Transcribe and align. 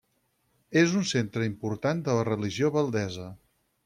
És 0.79 0.95
un 0.99 1.03
centre 1.11 1.45
important 1.49 2.01
de 2.07 2.15
la 2.21 2.27
religió 2.31 2.73
valdesa. 2.79 3.29